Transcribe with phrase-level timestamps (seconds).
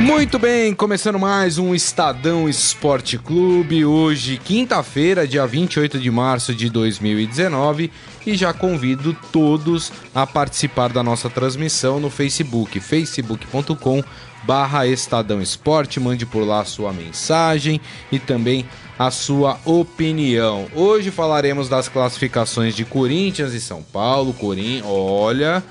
[0.00, 3.84] Muito bem, começando mais um Estadão Esporte Clube.
[3.84, 7.90] Hoje, quinta-feira, dia 28 de março de 2019.
[8.26, 14.02] E já convido todos a participar da nossa transmissão no Facebook, facebook.com
[14.42, 16.00] barra Estadão Esporte.
[16.00, 17.80] Mande por lá a sua mensagem
[18.10, 18.66] e também
[18.98, 20.66] a sua opinião.
[20.74, 24.32] Hoje falaremos das classificações de Corinthians e São Paulo.
[24.34, 25.62] Corinthians, olha,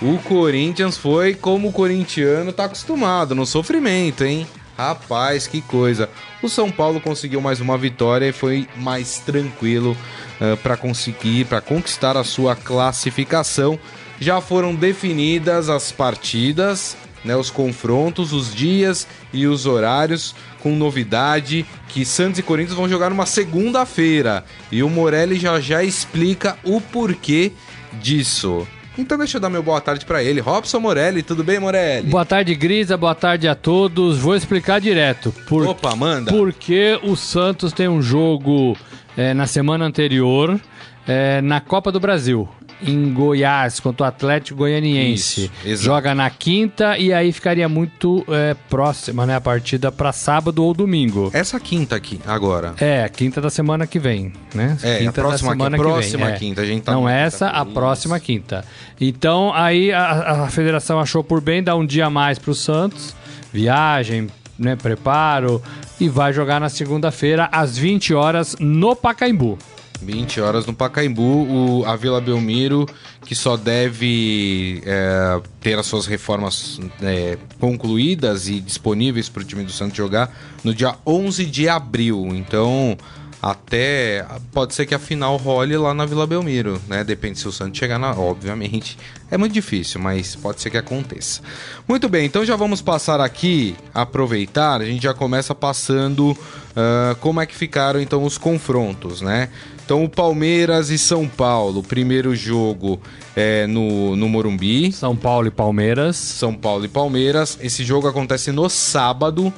[0.00, 4.46] o Corinthians foi como o corintiano tá acostumado, no sofrimento, hein?
[4.76, 6.08] Rapaz, que coisa.
[6.40, 9.96] O São Paulo conseguiu mais uma vitória e foi mais tranquilo
[10.40, 13.78] uh, para conseguir, para conquistar a sua classificação.
[14.20, 21.66] Já foram definidas as partidas né, os confrontos, os dias e os horários, com novidade
[21.88, 24.44] que Santos e Corinthians vão jogar numa segunda-feira.
[24.70, 27.52] E o Morelli já já explica o porquê
[28.00, 28.66] disso.
[28.98, 30.40] Então deixa eu dar meu boa tarde para ele.
[30.40, 32.08] Robson Morelli, tudo bem, Morelli?
[32.08, 34.18] Boa tarde, Grisa, boa tarde a todos.
[34.18, 35.32] Vou explicar direto.
[35.46, 35.64] Por...
[35.68, 36.32] Opa, manda.
[36.32, 38.76] Porque o Santos tem um jogo
[39.16, 40.60] é, na semana anterior
[41.06, 42.48] é, na Copa do Brasil
[42.82, 45.50] em Goiás contra o Atlético Goianiense.
[45.64, 49.36] Isso, Joga na quinta e aí ficaria muito é, próxima, né?
[49.36, 51.30] A partida para sábado ou domingo.
[51.32, 52.74] Essa quinta aqui, agora.
[52.78, 54.76] É, quinta da semana que vem, né?
[54.82, 56.34] É, quinta a próxima, da semana que, que próxima vem.
[56.34, 56.38] É.
[56.38, 56.60] quinta.
[56.60, 58.64] A gente tá Não essa, a próxima quinta.
[59.00, 62.54] Então aí a, a federação achou por bem dar um dia a mais para o
[62.54, 63.14] Santos.
[63.52, 64.28] Viagem,
[64.58, 65.62] né, preparo
[66.00, 69.58] e vai jogar na segunda-feira às 20 horas no Pacaembu.
[70.00, 72.86] 20 horas no Pacaembu, o, a Vila Belmiro,
[73.24, 79.64] que só deve é, ter as suas reformas é, concluídas e disponíveis para o time
[79.64, 82.28] do Santos jogar no dia 11 de abril.
[82.34, 82.96] Então,
[83.40, 87.04] até pode ser que a final role lá na Vila Belmiro, né?
[87.04, 88.98] Depende se o Santos chegar na, obviamente.
[89.30, 91.40] É muito difícil, mas pode ser que aconteça.
[91.86, 97.40] Muito bem, então já vamos passar aqui, aproveitar, a gente já começa passando uh, como
[97.40, 99.48] é que ficaram então os confrontos, né?
[99.84, 103.00] Então o Palmeiras e São Paulo, primeiro jogo
[103.34, 104.92] é no, no Morumbi.
[104.92, 106.16] São Paulo e Palmeiras.
[106.16, 107.56] São Paulo e Palmeiras.
[107.62, 109.50] Esse jogo acontece no sábado.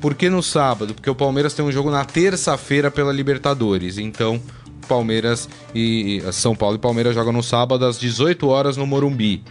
[0.00, 0.94] Por que no sábado?
[0.94, 3.98] Porque o Palmeiras tem um jogo na terça-feira pela Libertadores.
[3.98, 4.40] Então,
[4.84, 9.42] Palmeiras e São Paulo e Palmeiras jogam no sábado às 18 horas no Morumbi.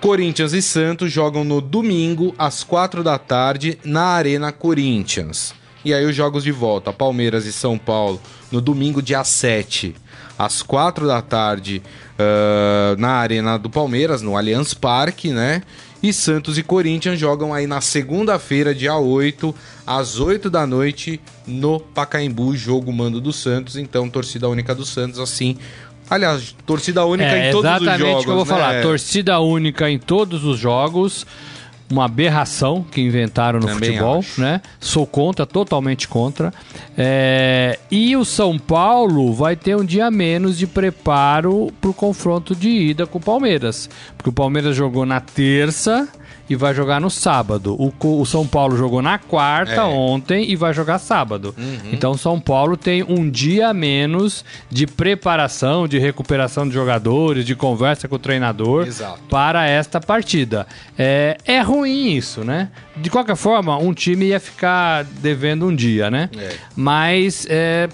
[0.00, 5.54] Corinthians e Santos jogam no domingo às 4 da tarde na Arena Corinthians.
[5.84, 8.20] E aí os jogos de volta, Palmeiras e São Paulo
[8.50, 9.94] no domingo dia 7
[10.38, 11.82] às 4 da tarde
[12.18, 15.62] uh, na Arena do Palmeiras, no Allianz Parque, né?
[16.04, 19.54] E Santos e Corinthians jogam aí na segunda-feira, dia 8,
[19.86, 23.78] às 8 da noite, no Pacaembu, jogo mando do Santos.
[23.78, 25.56] Então, torcida única do Santos, assim.
[26.10, 27.88] Aliás, torcida única é, em todos os jogos.
[27.88, 28.50] Exatamente o que eu vou né?
[28.50, 28.82] falar.
[28.82, 31.26] Torcida única em todos os jogos
[31.94, 34.40] uma aberração que inventaram no Também futebol, acho.
[34.40, 34.60] né?
[34.80, 36.52] Sou contra, totalmente contra.
[36.98, 37.78] É...
[37.90, 42.68] E o São Paulo vai ter um dia menos de preparo para o confronto de
[42.68, 46.08] ida com o Palmeiras, porque o Palmeiras jogou na terça
[46.48, 47.74] e vai jogar no sábado.
[47.78, 49.82] O, o São Paulo jogou na quarta é.
[49.82, 51.54] ontem e vai jogar sábado.
[51.56, 51.90] Uhum.
[51.92, 57.54] Então São Paulo tem um dia a menos de preparação, de recuperação de jogadores, de
[57.54, 59.20] conversa com o treinador Exato.
[59.28, 60.66] para esta partida.
[60.98, 62.68] É, é ruim isso, né?
[62.96, 66.30] De qualquer forma, um time ia ficar devendo um dia, né?
[66.36, 66.52] É.
[66.76, 67.88] Mas é,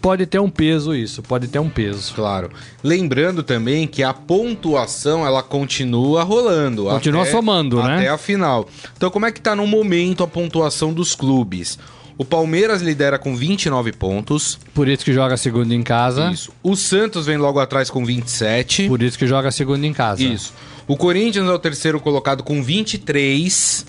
[0.00, 2.14] pode ter um peso isso, pode ter um peso.
[2.14, 2.50] Claro.
[2.82, 6.84] Lembrando também que a pontuação ela continua rolando.
[6.84, 7.96] Continua até, somando, até né?
[7.96, 8.68] Até a final.
[8.96, 11.78] Então como é que tá no momento a pontuação dos clubes?
[12.18, 14.58] O Palmeiras lidera com 29 pontos.
[14.74, 16.30] Por isso que joga segundo em casa.
[16.30, 16.52] Isso.
[16.62, 18.88] O Santos vem logo atrás com 27.
[18.88, 20.22] Por isso que joga segundo em casa.
[20.22, 20.52] Isso.
[20.86, 23.86] O Corinthians é o terceiro colocado com 23.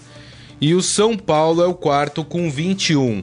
[0.61, 3.21] E o São Paulo é o quarto com 21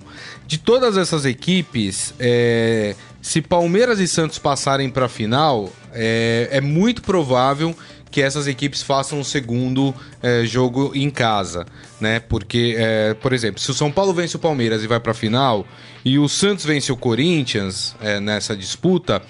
[0.50, 6.60] de todas essas equipes, é, se Palmeiras e Santos passarem para a final, é, é,
[6.60, 7.72] muito provável
[8.10, 11.64] que essas equipes façam um segundo é, jogo em casa,
[12.00, 12.18] né?
[12.18, 15.14] Porque, é, por exemplo, se o São Paulo vence o Palmeiras e vai para a
[15.14, 15.64] final,
[16.04, 19.22] e o Santos vence o Corinthians é, nessa disputa,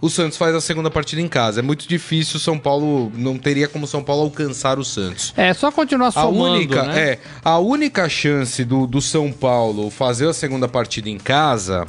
[0.00, 1.60] o Santos faz a segunda partida em casa.
[1.60, 5.32] É muito difícil o São Paulo, não teria como o São Paulo alcançar o Santos.
[5.36, 6.98] É, só continuar somando, a única, né?
[6.98, 11.86] É, a única chance do, do São Paulo fazer a segunda partida em casa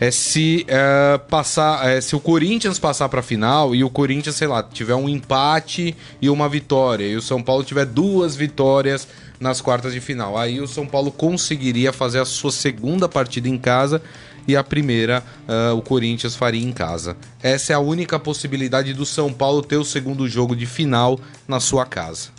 [0.00, 4.36] é se é, passar, é, se o Corinthians passar para a final e o Corinthians,
[4.36, 9.08] sei lá, tiver um empate e uma vitória, e o São Paulo tiver duas vitórias
[9.40, 10.36] nas quartas de final.
[10.36, 14.02] Aí o São Paulo conseguiria fazer a sua segunda partida em casa
[14.48, 17.14] e a primeira uh, o Corinthians faria em casa.
[17.42, 21.60] Essa é a única possibilidade do São Paulo ter o segundo jogo de final na
[21.60, 22.30] sua casa.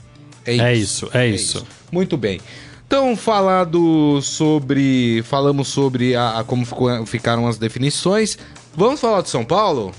[0.43, 1.59] É, é isso, é, é isso.
[1.59, 1.67] isso.
[1.91, 2.41] Muito bem.
[2.87, 5.21] Então, falado sobre.
[5.23, 8.35] Falamos sobre a, a como ficou, ficaram as definições.
[8.75, 9.93] Vamos falar do São Paulo?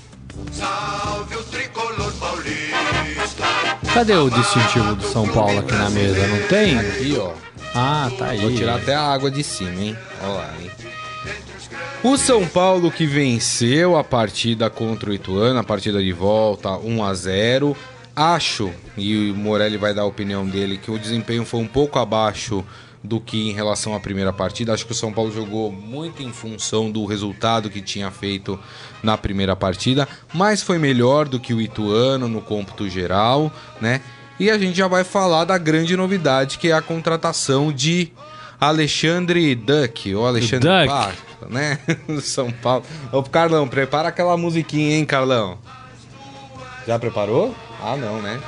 [0.51, 3.45] Salve o tricolor paulista.
[3.93, 6.27] Cadê o distintivo do São Paulo aqui na mesa?
[6.27, 6.77] Não tem?
[6.77, 7.31] Aqui, ó.
[7.73, 8.41] Ah, tá aí.
[8.41, 9.97] Vou tirar até a água de cima, hein?
[10.21, 10.71] Olha lá, hein?
[12.03, 17.03] O São Paulo que venceu a partida contra o Ituano, a partida de volta 1
[17.03, 17.77] a 0
[18.15, 21.99] Acho, e o Morelli vai dar a opinião dele, que o desempenho foi um pouco
[21.99, 22.65] abaixo
[23.03, 24.73] do que em relação à primeira partida.
[24.73, 28.59] Acho que o São Paulo jogou muito em função do resultado que tinha feito
[29.03, 34.01] na primeira partida, mas foi melhor do que o Ituano no cômputo geral, né?
[34.39, 38.11] E a gente já vai falar da grande novidade que é a contratação de
[38.61, 41.17] Alexandre Duck, ou Alexandre Duck.
[41.49, 41.79] né?
[42.21, 42.83] São Paulo.
[43.11, 45.57] Ô, Carlão, prepara aquela musiquinha, hein, Carlão?
[46.87, 47.55] Já preparou?
[47.83, 48.39] Ah, não, né?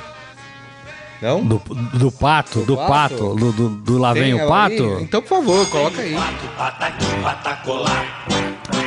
[1.20, 1.42] Não?
[1.42, 1.60] Do,
[1.94, 4.84] do pato, do, do pato, pato, do, do, do lá vem o pato?
[4.84, 5.02] Aí?
[5.02, 6.14] Então, por favor, coloca aí.
[6.14, 8.26] Pato, pataqui, patacolar.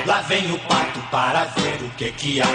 [0.05, 2.45] Lá vem o pato para ver o que que há.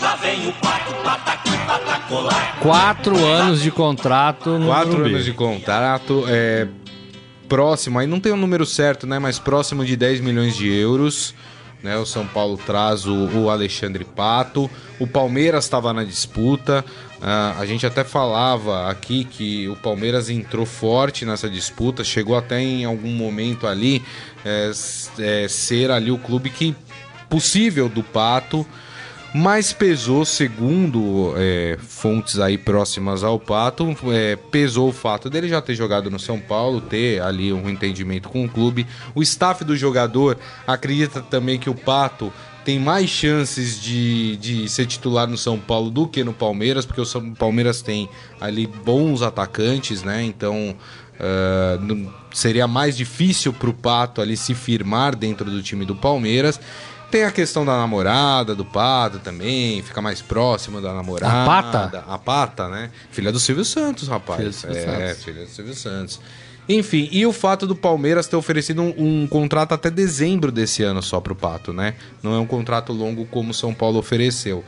[0.00, 2.56] Lá vem o pato, pataqui, patacolar.
[2.60, 6.66] Quatro anos de contrato no Quatro anos de contrato, é
[7.48, 9.18] próximo, aí não tem o um número certo, né?
[9.18, 11.34] Mas próximo de 10 milhões de euros.
[11.80, 14.68] Né, o São Paulo traz o, o Alexandre Pato.
[14.98, 16.84] O Palmeiras estava na disputa.
[17.18, 22.60] Uh, a gente até falava aqui que o Palmeiras entrou forte nessa disputa, chegou até
[22.60, 24.04] em algum momento ali
[24.44, 24.70] é,
[25.18, 26.74] é, ser ali o clube que
[27.28, 28.66] possível do Pato
[29.34, 35.60] mas pesou, segundo é, fontes aí próximas ao Pato, é, pesou o fato dele já
[35.60, 38.86] ter jogado no São Paulo, ter ali um entendimento com o clube.
[39.14, 42.32] O staff do jogador acredita também que o Pato
[42.64, 47.00] tem mais chances de, de ser titular no São Paulo do que no Palmeiras, porque
[47.00, 48.08] o São Palmeiras tem
[48.40, 50.22] ali bons atacantes, né?
[50.22, 50.76] Então
[51.14, 56.60] uh, seria mais difícil para o Pato ali se firmar dentro do time do Palmeiras.
[57.10, 61.42] Tem a questão da namorada, do Pato também, fica mais próximo da namorada.
[61.42, 62.04] A Pata?
[62.06, 62.90] A Pata, né?
[63.10, 64.38] Filha do Silvio Santos, rapaz.
[64.38, 65.24] Filha do Silvio é, Santos.
[65.24, 66.20] filha do Silvio Santos.
[66.68, 71.02] Enfim, e o fato do Palmeiras ter oferecido um, um, contrato até dezembro desse ano
[71.02, 71.94] só pro Pato, né?
[72.22, 74.62] Não é um contrato longo como o São Paulo ofereceu.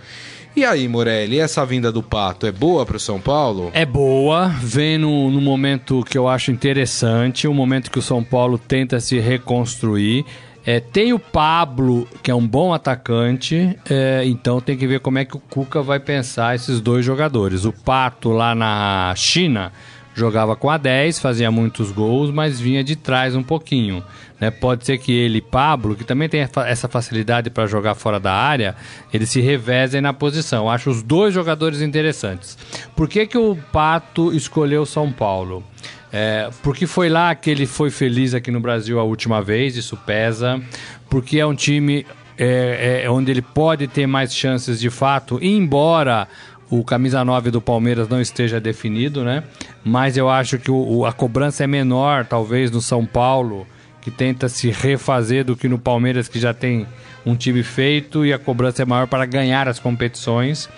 [0.56, 3.70] E aí, Morelli, essa vinda do Pato é boa para o São Paulo?
[3.74, 8.24] É boa, vem no, no momento que eu acho interessante, um momento que o São
[8.24, 10.24] Paulo tenta se reconstruir.
[10.64, 15.18] É, tem o Pablo, que é um bom atacante, é, então tem que ver como
[15.18, 17.64] é que o Cuca vai pensar esses dois jogadores.
[17.64, 19.72] O Pato lá na China
[20.14, 24.04] jogava com a 10, fazia muitos gols, mas vinha de trás um pouquinho.
[24.38, 24.50] Né?
[24.50, 28.74] Pode ser que ele, Pablo, que também tem essa facilidade para jogar fora da área,
[29.12, 30.68] eles se revezem na posição.
[30.68, 32.58] Acho os dois jogadores interessantes.
[32.94, 35.64] Por que, que o Pato escolheu São Paulo?
[36.12, 39.96] É, porque foi lá que ele foi feliz aqui no Brasil a última vez, isso
[39.96, 40.60] pesa.
[41.08, 42.06] Porque é um time
[42.38, 46.26] é, é, onde ele pode ter mais chances de fato, embora
[46.70, 49.42] o camisa 9 do Palmeiras não esteja definido, né?
[49.84, 53.66] Mas eu acho que o, a cobrança é menor, talvez, no São Paulo,
[54.00, 56.86] que tenta se refazer do que no Palmeiras, que já tem
[57.26, 60.68] um time feito e a cobrança é maior para ganhar as competições.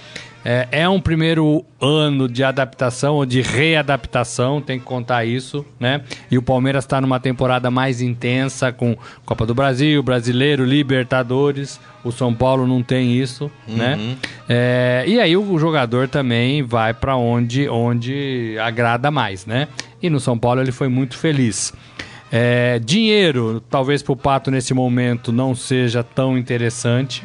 [0.44, 6.02] É, é, um primeiro ano de adaptação ou de readaptação, tem que contar isso, né?
[6.30, 11.80] E o Palmeiras está numa temporada mais intensa com Copa do Brasil, Brasileiro, Libertadores.
[12.04, 13.94] O São Paulo não tem isso, né?
[13.94, 14.08] uhum.
[14.08, 14.16] né?
[14.48, 19.68] É, e aí o jogador também vai para onde, onde agrada mais, né?
[20.02, 21.72] E no São Paulo ele foi muito feliz.
[22.34, 27.22] É, dinheiro, talvez para o Pato nesse momento não seja tão interessante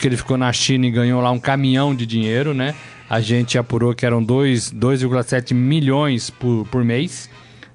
[0.00, 2.74] porque ele ficou na China e ganhou lá um caminhão de dinheiro, né?
[3.06, 7.28] A gente apurou que eram 2,7 milhões por, por mês,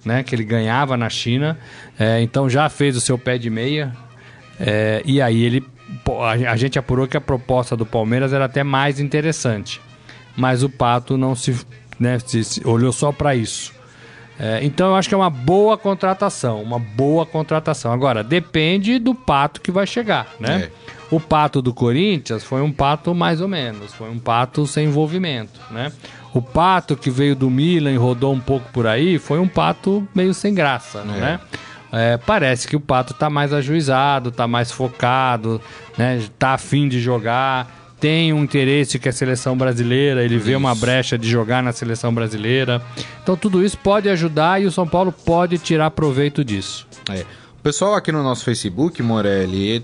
[0.03, 0.24] né?
[0.24, 1.55] Que ele ganhava na China.
[2.00, 3.96] É, então já fez o seu pé de meia.
[4.60, 5.63] É, e aí ele.
[6.50, 9.79] A gente apurou que a proposta do Palmeiras era até mais interessante.
[10.36, 11.55] Mas o Pato não se,
[12.00, 13.72] né, se, se olhou só para isso.
[14.39, 17.92] É, então eu acho que é uma boa contratação, uma boa contratação.
[17.92, 20.70] Agora, depende do pato que vai chegar, né?
[20.70, 20.96] É.
[21.10, 25.60] O pato do Corinthians foi um pato mais ou menos, foi um pato sem envolvimento,
[25.72, 25.92] né?
[26.34, 30.06] O pato que veio do Milan e rodou um pouco por aí foi um pato
[30.13, 31.04] meio sem graça, é.
[31.04, 31.39] né?
[31.96, 35.62] é, parece que o Pato tá mais ajuizado, tá mais focado,
[35.98, 36.22] né?
[36.38, 41.18] Tá afim de jogar tem um interesse que a seleção brasileira, ele vê uma brecha
[41.18, 42.80] de jogar na seleção brasileira.
[43.24, 46.86] Então tudo isso pode ajudar e o São Paulo pode tirar proveito disso.
[47.10, 47.22] É.
[47.58, 49.84] O pessoal aqui no nosso Facebook, Morelli,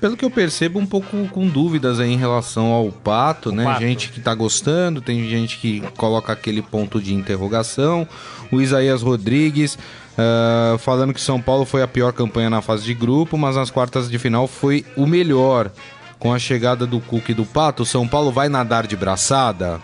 [0.00, 3.64] pelo que eu percebo, um pouco com dúvidas em relação ao Pato, o né?
[3.64, 3.80] Pato.
[3.80, 8.06] Gente que tá gostando, tem gente que coloca aquele ponto de interrogação.
[8.52, 9.76] O Isaías Rodrigues
[10.16, 13.68] uh, falando que São Paulo foi a pior campanha na fase de grupo, mas nas
[13.68, 15.72] quartas de final foi o melhor.
[16.18, 19.80] Com a chegada do Cuca e do Pato, o São Paulo vai nadar de braçada?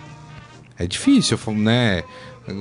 [0.79, 2.03] É difícil, né?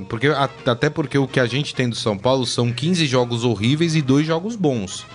[0.07, 3.95] Porque, até porque o que a gente tem do São Paulo são 15 jogos horríveis
[3.95, 5.05] e dois jogos bons,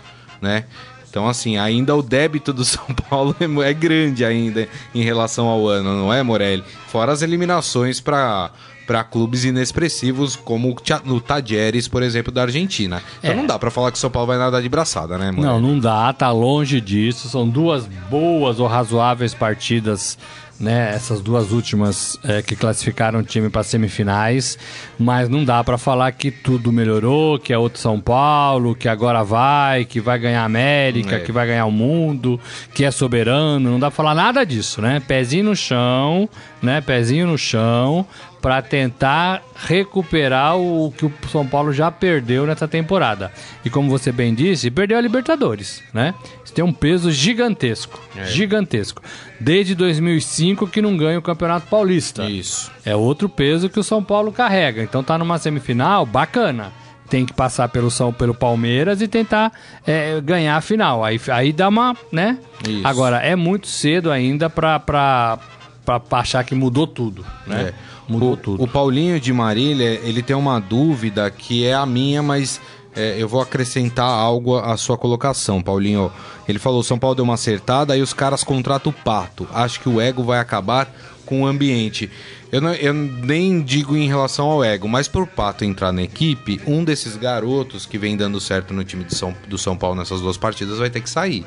[0.41, 0.65] né?
[1.09, 5.67] Então, assim, ainda o débito do São Paulo é, é grande ainda em relação ao
[5.69, 6.65] ano, não é, Morelli?
[6.89, 8.51] Fora as eliminações para
[8.87, 10.75] para clubes inexpressivos como
[11.07, 13.03] o Tajeres, por exemplo, da Argentina.
[13.19, 13.35] Então é.
[13.35, 15.47] não dá para falar que o São Paulo vai nadar de braçada, né, Morelli?
[15.47, 17.29] Não, não dá, tá longe disso.
[17.29, 20.17] São duas boas ou razoáveis partidas
[20.59, 20.95] né?
[20.95, 24.59] Essas duas últimas é, que classificaram o time para semifinais,
[24.99, 29.23] mas não dá para falar que tudo melhorou, que é outro São Paulo, que agora
[29.23, 31.21] vai, que vai ganhar a América, é.
[31.21, 32.41] que vai ganhar o mundo,
[32.75, 35.03] que é soberano, não dá para falar nada disso, né?
[35.07, 36.29] Pezinho no chão,
[36.63, 36.81] né?
[36.81, 38.07] Pezinho no chão
[38.41, 43.33] para tentar recuperar o que o São Paulo já perdeu nessa temporada.
[43.65, 46.15] E como você bem disse, perdeu a Libertadores, né?
[46.45, 48.25] Isso tem um peso gigantesco, é.
[48.27, 49.03] gigantesco.
[49.41, 52.25] Desde 2005 que não ganha o Campeonato Paulista.
[52.25, 52.71] Isso.
[52.85, 54.83] É outro peso que o São Paulo carrega.
[54.83, 56.73] Então tá numa semifinal bacana
[57.09, 59.53] tem que passar pelo São pelo Palmeiras e tentar
[59.87, 61.05] é, ganhar a final.
[61.05, 62.39] Aí, aí dá uma, né?
[62.69, 62.87] Isso.
[62.87, 65.39] Agora é muito cedo ainda para
[65.87, 67.73] para achar que mudou tudo, né?
[67.73, 67.75] É.
[68.09, 68.63] Mudou o, tudo.
[68.63, 72.61] O Paulinho de Marília, ele tem uma dúvida que é a minha, mas
[72.95, 76.11] é, eu vou acrescentar algo à sua colocação, Paulinho.
[76.49, 79.49] Ele falou: São Paulo deu uma acertada, aí os caras contratam o pato.
[79.53, 80.93] Acho que o ego vai acabar
[81.25, 82.11] com o ambiente.
[82.51, 86.61] Eu, não, eu nem digo em relação ao ego, mas por pato entrar na equipe,
[86.67, 90.37] um desses garotos que vem dando certo no time São, do São Paulo nessas duas
[90.37, 91.45] partidas vai ter que sair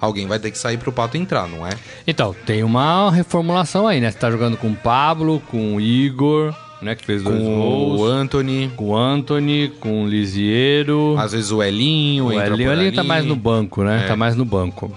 [0.00, 1.70] alguém vai ter que sair pro Pato entrar, não é?
[2.06, 4.10] Então, tem uma reformulação aí, né?
[4.10, 6.94] Você tá jogando com o Pablo, com o Igor, né?
[6.94, 8.00] Que fez dois com gols.
[8.00, 8.72] o Anthony.
[8.76, 11.16] Com o Anthony, com o Lisiero.
[11.18, 12.26] Às vezes o Elinho.
[12.26, 14.04] O Elinho, o Elinho tá mais no banco, né?
[14.04, 14.08] É.
[14.08, 14.92] Tá mais no banco.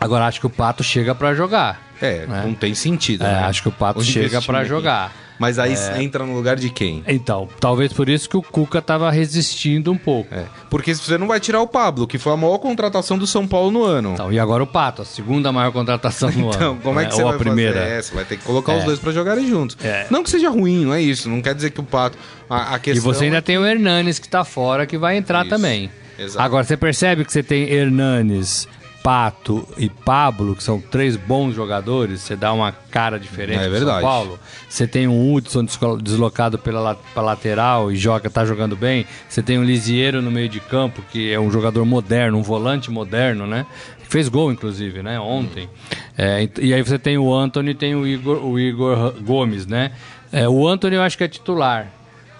[0.00, 1.80] Agora acho que o Pato chega para jogar.
[2.00, 2.42] É, né?
[2.44, 3.22] não tem sentido.
[3.22, 3.44] É, né?
[3.44, 5.12] acho que o Pato chega para jogar.
[5.42, 6.00] Mas aí é...
[6.00, 7.02] entra no lugar de quem?
[7.04, 10.32] Então, talvez por isso que o Cuca tava resistindo um pouco.
[10.32, 10.44] É.
[10.70, 13.72] Porque você não vai tirar o Pablo, que foi a maior contratação do São Paulo
[13.72, 14.12] no ano.
[14.12, 16.54] Então, e agora o Pato, a segunda maior contratação no então, ano.
[16.54, 17.80] Então, como é que você Ou vai a primeira?
[17.80, 17.90] fazer?
[17.90, 18.84] É, você vai ter que colocar os é.
[18.84, 19.76] dois para jogarem juntos.
[19.82, 20.06] É.
[20.08, 21.28] Não que seja ruim, não é isso.
[21.28, 22.16] Não quer dizer que o Pato...
[22.48, 25.16] A, a questão e você ainda é tem o Hernanes que tá fora, que vai
[25.16, 25.50] entrar isso.
[25.50, 25.90] também.
[26.16, 26.40] Exato.
[26.40, 28.68] Agora, você percebe que você tem Hernanes,
[29.02, 33.78] Pato e Pablo, que são três bons jogadores, você dá uma cara diferente é.
[33.78, 34.38] São Paulo.
[34.68, 35.66] Você tem um Hudson
[36.00, 39.04] deslocado pela, pela lateral e joga, tá jogando bem.
[39.28, 42.90] Você tem um Lisieiro no meio de campo, que é um jogador moderno, um volante
[42.90, 43.66] moderno, né?
[44.08, 45.18] Fez gol, inclusive, né?
[45.18, 45.64] Ontem.
[45.64, 45.98] Hum.
[46.16, 49.92] É, e aí você tem o Anthony e tem o Igor, o Igor Gomes, né?
[50.30, 51.90] É, o Anthony eu acho que é titular.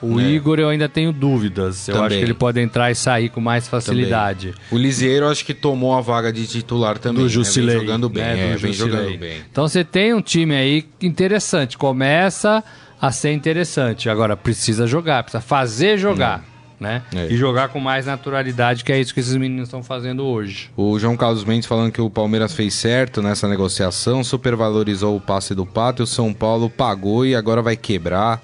[0.03, 0.25] O é.
[0.25, 1.87] Igor eu ainda tenho dúvidas.
[1.87, 2.07] Eu também.
[2.09, 4.49] acho que ele pode entrar e sair com mais facilidade.
[4.49, 4.63] Também.
[4.73, 7.23] O Lisieiro acho que tomou a vaga de titular também.
[7.23, 7.77] Do Jusilei.
[7.77, 7.79] Né?
[7.79, 8.25] Vem jogando bem.
[8.25, 8.53] Né?
[8.53, 9.41] É, vem jogando bem.
[9.51, 11.79] Então você tem um time aí interessante.
[11.79, 12.65] Começa
[13.01, 14.09] a ser interessante.
[14.11, 16.41] Agora precisa jogar, precisa fazer jogar.
[16.41, 16.53] Hum.
[16.81, 17.01] Né?
[17.15, 17.29] É.
[17.29, 20.69] E jogar com mais naturalidade, que é isso que esses meninos estão fazendo hoje.
[20.77, 25.55] O João Carlos Mendes falando que o Palmeiras fez certo nessa negociação, supervalorizou o passe
[25.55, 28.43] do Pato, e o São Paulo pagou e agora vai quebrar.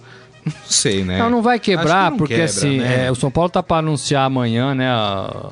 [0.48, 1.18] Não sei, né?
[1.18, 3.06] Não, não vai quebrar, não porque quebra, assim, né?
[3.06, 5.50] é, o São Paulo tá para anunciar amanhã, né, a,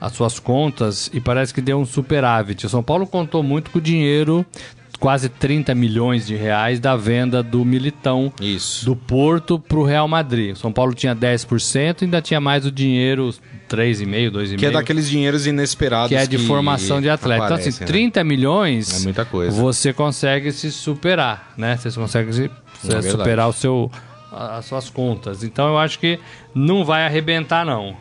[0.00, 2.66] as suas contas e parece que deu um superávit.
[2.66, 4.44] O São Paulo contou muito com o dinheiro
[4.98, 8.86] quase 30 milhões de reais da venda do Militão Isso.
[8.86, 10.54] do Porto para o Real Madrid.
[10.54, 13.28] O São Paulo tinha 10% e ainda tinha mais o dinheiro
[13.68, 14.56] 3,5, 2,5.
[14.56, 16.08] Que é daqueles dinheiros inesperados.
[16.08, 17.44] Que é de que formação de atleta.
[17.44, 18.24] Aparece, então, assim, 30 né?
[18.24, 19.00] milhões.
[19.00, 19.54] É muita coisa.
[19.60, 21.76] Você consegue se superar, né?
[21.76, 22.50] Você consegue se,
[22.88, 23.90] é superar o seu
[24.36, 25.42] as suas contas.
[25.44, 26.18] Então eu acho que
[26.54, 27.96] não vai arrebentar, não.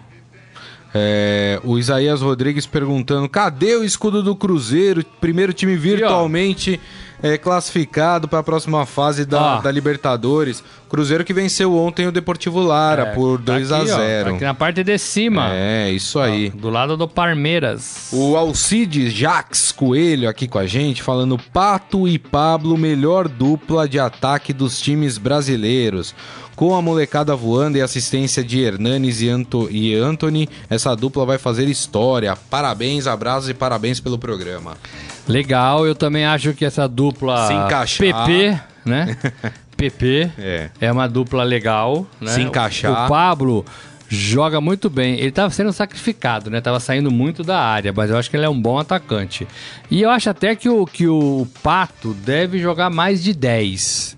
[0.96, 5.04] É, o Isaías Rodrigues perguntando: cadê o escudo do Cruzeiro?
[5.20, 6.80] Primeiro time virtualmente
[7.24, 10.62] é, classificado para a próxima fase da, da, Libertadores.
[10.90, 14.44] Cruzeiro que venceu ontem o Deportivo Lara é, por 2 tá a 0 tá Aqui
[14.44, 15.50] na parte de cima.
[15.54, 16.50] É, isso aí.
[16.50, 18.10] do lado do Palmeiras.
[18.12, 24.00] O Alcides Jax Coelho aqui com a gente, falando Pato e Pablo, melhor dupla de
[24.00, 26.14] ataque dos times brasileiros.
[26.58, 31.38] Com a molecada voando e assistência de Hernanes e, Anto e Anthony, essa dupla vai
[31.38, 32.36] fazer história.
[32.50, 34.78] Parabéns, abraços e parabéns pelo programa.
[35.28, 38.00] Legal, eu também acho que essa dupla Se encaixar.
[38.26, 39.18] PP, né?
[39.78, 40.70] PP É.
[40.80, 42.32] é uma dupla legal, né?
[42.32, 43.06] Se encaixar.
[43.06, 43.66] O Pablo
[44.08, 45.20] joga muito bem.
[45.20, 46.62] Ele tava sendo sacrificado, né?
[46.62, 49.48] Tava saindo muito da área, mas eu acho que ele é um bom atacante.
[49.90, 54.18] E eu acho até que o, que o Pato deve jogar mais de 10.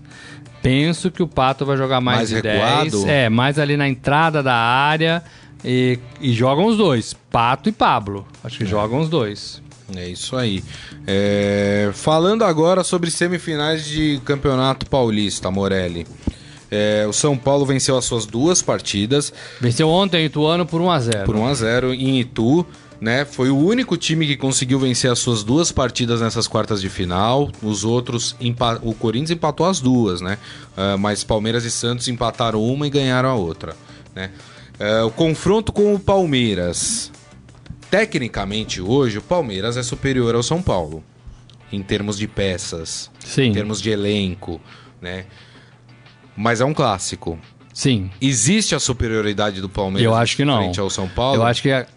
[0.61, 2.89] Penso que o Pato vai jogar mais, Mais de recuado?
[2.89, 3.05] 10.
[3.05, 5.23] É, mais ali na entrada da área.
[5.63, 8.27] E, e jogam os dois, Pato e Pablo.
[8.43, 9.61] Acho que jogam os dois.
[9.95, 10.63] É isso aí.
[11.05, 16.07] É, Falando agora sobre semifinais de Campeonato Paulista, Morelli.
[16.71, 21.23] É, o São Paulo venceu as suas duas partidas Venceu ontem o Ituano por 1x0.
[21.23, 22.65] por 1 a 0 em Itu.
[22.99, 23.23] Né?
[23.25, 27.51] Foi o único time que conseguiu vencer as suas duas partidas nessas quartas de final.
[27.61, 28.35] Os outros,
[28.81, 30.37] o Corinthians empatou as duas, né?
[30.75, 33.75] Ah, mas Palmeiras e Santos empataram uma e ganharam a outra.
[34.15, 34.31] Né?
[34.79, 37.11] Ah, o confronto com o Palmeiras.
[37.95, 41.01] Tecnicamente, hoje, o Palmeiras é superior ao São Paulo.
[41.71, 43.43] Em termos de peças, Sim.
[43.43, 44.59] em termos de elenco,
[45.01, 45.23] né?
[46.35, 47.39] Mas é um clássico.
[47.73, 48.11] Sim.
[48.19, 50.57] Existe a superioridade do Palmeiras Eu acho que não.
[50.57, 51.37] frente ao São Paulo?
[51.37, 51.87] Eu acho que é-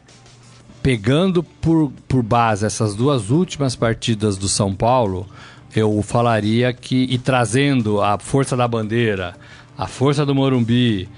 [0.80, 5.26] pegando por, por base essas duas últimas partidas do São Paulo,
[5.74, 9.34] eu falaria que e trazendo a força da bandeira,
[9.76, 11.08] a força do Morumbi,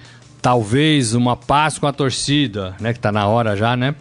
[0.40, 3.94] talvez uma paz com a torcida, né, que tá na hora já, né?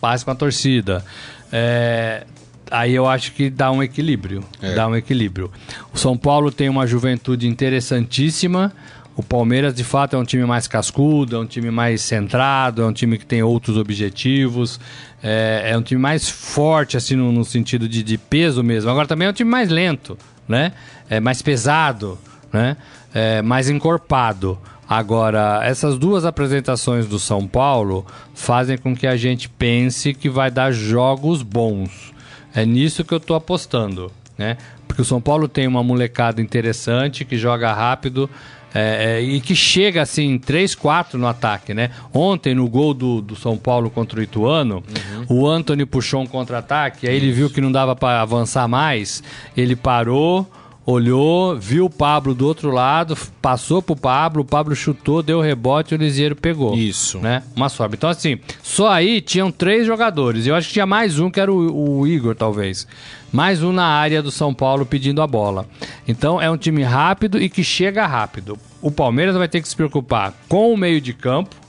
[0.00, 1.04] Paz com a torcida.
[1.52, 2.24] É,
[2.70, 4.74] aí eu acho que dá um equilíbrio, É.
[4.74, 5.50] dá um equilíbrio.
[5.92, 8.72] O São Paulo tem uma juventude interessantíssima.
[9.16, 12.86] O Palmeiras, de fato, é um time mais cascudo, é um time mais centrado, é
[12.86, 14.78] um time que tem outros objetivos,
[15.22, 18.90] é, é um time mais forte, assim, no, no sentido de, de peso mesmo.
[18.90, 20.72] Agora também é um time mais lento, né?
[21.08, 22.18] É mais pesado,
[22.52, 22.76] né?
[23.14, 24.58] É mais encorpado.
[24.88, 30.50] Agora, essas duas apresentações do São Paulo fazem com que a gente pense que vai
[30.50, 32.12] dar jogos bons.
[32.54, 34.56] É nisso que eu tô apostando, né?
[34.86, 38.30] Porque o São Paulo tem uma molecada interessante que joga rápido
[38.78, 41.90] é, é, e que chega assim 3, 4 no ataque, né?
[42.12, 44.84] Ontem no gol do, do São Paulo contra o Ituano,
[45.28, 49.22] o Anthony puxou um contra-ataque, aí ele viu que não dava para avançar mais,
[49.56, 50.46] ele parou,
[50.86, 55.92] olhou, viu o Pablo do outro lado, passou pro Pablo, o Pablo chutou, deu rebote
[55.92, 57.18] e o Lisieiro pegou Isso.
[57.18, 57.42] né?
[57.56, 57.96] Uma sobra.
[57.96, 60.46] Então, assim, só aí tinham três jogadores.
[60.46, 62.86] Eu acho que tinha mais um, que era o, o Igor, talvez.
[63.32, 65.66] Mais um na área do São Paulo pedindo a bola.
[66.06, 68.56] Então, é um time rápido e que chega rápido.
[68.80, 71.65] O Palmeiras vai ter que se preocupar com o meio de campo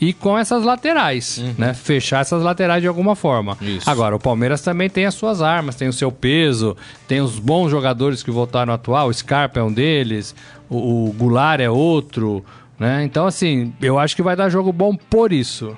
[0.00, 1.72] e com essas laterais, né?
[1.74, 3.56] Fechar essas laterais de alguma forma.
[3.60, 3.88] Isso.
[3.88, 6.76] Agora, o Palmeiras também tem as suas armas, tem o seu peso,
[7.06, 9.06] tem os bons jogadores que voltaram a atuar.
[9.06, 10.34] O Scarpa é um deles,
[10.68, 12.44] o, o Goulart é outro,
[12.78, 13.04] né?
[13.04, 15.76] Então, assim, eu acho que vai dar jogo bom por isso.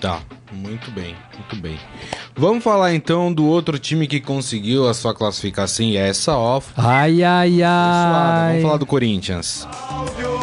[0.00, 1.78] Tá, muito bem, muito bem.
[2.34, 6.72] Vamos falar então do outro time que conseguiu a sua classificação e essa off.
[6.76, 8.48] Ai, ai, ai.
[8.48, 9.68] Vamos falar do Corinthians.
[9.88, 10.42] Campeão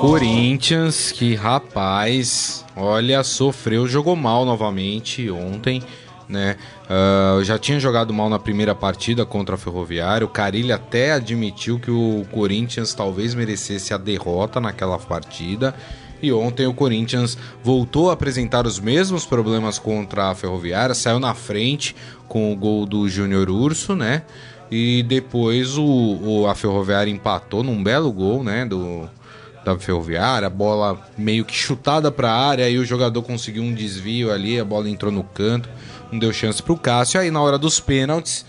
[0.00, 5.82] Corinthians, que rapaz, olha, sofreu, jogou mal novamente ontem,
[6.26, 6.56] né?
[6.88, 10.24] Ah, já tinha jogado mal na primeira partida contra a Ferroviária.
[10.24, 15.74] O Carilli até admitiu que o Corinthians talvez merecesse a derrota naquela partida.
[16.22, 21.34] E ontem o Corinthians voltou a apresentar os mesmos problemas contra a Ferroviária, saiu na
[21.34, 21.94] frente
[22.26, 24.22] com o gol do Júnior Urso, né?
[24.70, 28.64] E depois o, o- a Ferroviária empatou num belo gol, né?
[28.64, 29.08] Do,
[29.64, 33.74] da Ferroviária, a bola meio que chutada para a área, aí o jogador conseguiu um
[33.74, 35.68] desvio ali, a bola entrou no canto,
[36.10, 37.20] não deu chance pro Cássio.
[37.20, 38.44] Aí na hora dos pênaltis,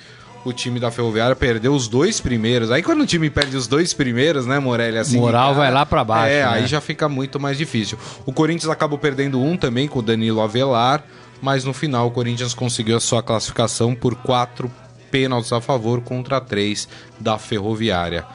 [0.45, 2.71] o time da Ferroviária perdeu os dois primeiros.
[2.71, 4.97] Aí quando o time perde os dois primeiros, né, Morelli?
[4.97, 6.47] Assim, Moral cara, vai lá pra baixo, É, né?
[6.47, 7.97] aí já fica muito mais difícil.
[8.25, 11.03] O Corinthians acabou perdendo um também com o Danilo Avelar,
[11.41, 14.71] mas no final o Corinthians conseguiu a sua classificação por quatro
[15.11, 16.87] pênaltis a favor contra três
[17.19, 18.25] da Ferroviária.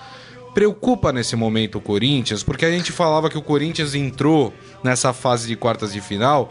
[0.57, 5.47] Preocupa nesse momento o Corinthians, porque a gente falava que o Corinthians entrou nessa fase
[5.47, 6.51] de quartas de final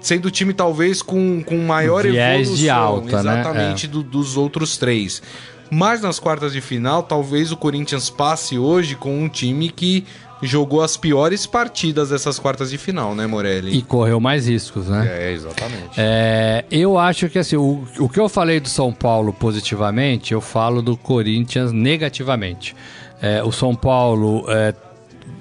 [0.00, 3.40] sendo o time talvez com, com maior Viés evolução de alta, né?
[3.40, 5.22] exatamente do- dos outros três.
[5.70, 10.04] Mas nas quartas de final, talvez o Corinthians passe hoje com um time que
[10.42, 13.76] jogou as piores partidas dessas quartas de final, né, Morelli?
[13.78, 15.08] E correu mais riscos, né?
[15.08, 15.90] É, exatamente.
[15.96, 20.40] É, eu acho que assim, o, o que eu falei do São Paulo positivamente, eu
[20.40, 22.74] falo do Corinthians negativamente.
[23.20, 24.74] É, o São Paulo é,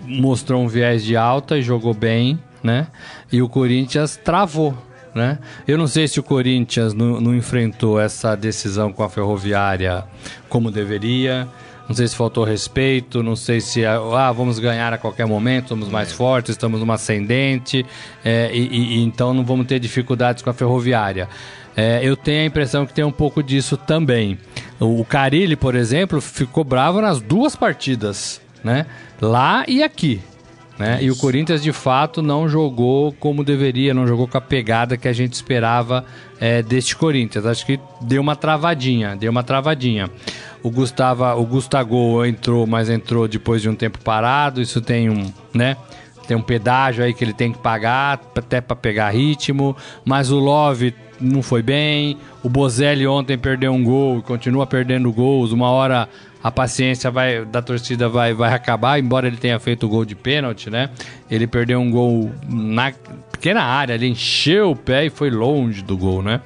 [0.03, 2.87] mostrou um viés de alta e jogou bem, né?
[3.31, 4.75] E o Corinthians travou.
[5.13, 5.39] né?
[5.67, 10.03] Eu não sei se o Corinthians não, não enfrentou essa decisão com a Ferroviária
[10.49, 11.47] como deveria.
[11.87, 15.87] Não sei se faltou respeito, não sei se ah, vamos ganhar a qualquer momento, somos
[15.87, 16.13] mais é.
[16.13, 17.85] fortes, estamos numa ascendente,
[18.23, 21.29] é, e, e, então não vamos ter dificuldades com a ferroviária.
[21.77, 24.39] É, eu tenho a impressão que tem um pouco disso também.
[24.79, 28.85] O, o Carilli, por exemplo, ficou bravo nas duas partidas, né?
[29.21, 30.21] Lá e aqui.
[30.77, 30.99] Né?
[31.01, 35.07] E o Corinthians de fato não jogou como deveria, não jogou com a pegada que
[35.07, 36.05] a gente esperava
[36.39, 37.45] é, deste Corinthians.
[37.45, 40.09] Acho que deu uma travadinha, deu uma travadinha.
[40.61, 44.61] O Gustavo, o Gustavo entrou, mas entrou depois de um tempo parado.
[44.61, 45.77] Isso tem um, né?
[46.27, 49.77] Tem um pedágio aí que ele tem que pagar até para pegar ritmo.
[50.03, 52.17] Mas o Love não foi bem.
[52.43, 55.51] O Bozelli ontem perdeu um gol e continua perdendo gols.
[55.51, 56.09] Uma hora
[56.45, 60.13] a paciência vai, da torcida vai, vai acabar, embora ele tenha feito o gol de
[60.13, 60.91] pênalti, né?
[61.27, 62.93] Ele perdeu um gol na
[63.31, 66.41] pequena área, ele encheu o pé e foi longe do gol, né?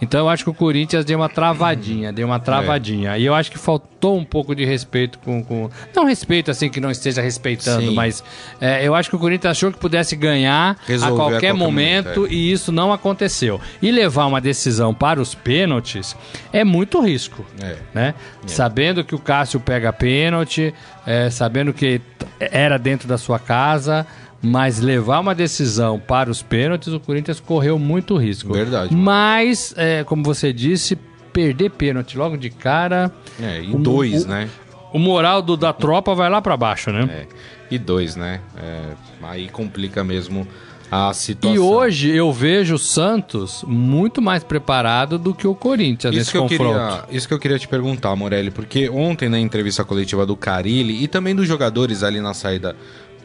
[0.00, 3.16] Então eu acho que o Corinthians deu uma travadinha, deu uma travadinha.
[3.16, 3.20] É.
[3.20, 5.42] E eu acho que faltou um pouco de respeito com.
[5.44, 5.68] com...
[5.94, 7.94] Não respeito assim que não esteja respeitando, Sim.
[7.94, 8.24] mas
[8.60, 12.06] é, eu acho que o Corinthians achou que pudesse ganhar a qualquer, a qualquer, momento,
[12.06, 12.34] momento é.
[12.34, 13.60] e isso não aconteceu.
[13.82, 16.16] E levar uma decisão para os pênaltis
[16.52, 17.44] é muito risco.
[17.60, 17.76] É.
[17.92, 18.14] Né?
[18.44, 18.48] É.
[18.48, 20.74] Sabendo que o Cássio pega pênalti,
[21.06, 22.00] é, sabendo que
[22.38, 24.06] era dentro da sua casa.
[24.42, 28.52] Mas levar uma decisão para os pênaltis, o Corinthians correu muito risco.
[28.52, 28.94] Verdade.
[28.94, 30.96] Mas, é, como você disse,
[31.32, 33.12] perder pênalti logo de cara.
[33.40, 34.48] É, e dois, o, né?
[34.92, 37.08] O moral do, da tropa vai lá para baixo, né?
[37.10, 37.26] É,
[37.70, 38.40] e dois, né?
[38.56, 38.82] É,
[39.22, 40.48] aí complica mesmo
[40.90, 41.54] a situação.
[41.54, 46.32] E hoje eu vejo o Santos muito mais preparado do que o Corinthians isso nesse
[46.32, 46.78] confronto.
[46.78, 51.04] Queria, isso que eu queria te perguntar, Morelli, porque ontem na entrevista coletiva do Carilli
[51.04, 52.74] e também dos jogadores ali na saída